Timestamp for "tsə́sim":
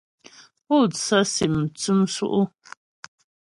0.93-1.53